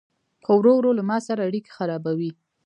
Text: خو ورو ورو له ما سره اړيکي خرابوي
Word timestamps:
خو 0.43 0.51
ورو 0.59 0.71
ورو 0.77 0.91
له 0.97 1.03
ما 1.09 1.17
سره 1.27 1.41
اړيکي 1.47 1.71
خرابوي 1.77 2.31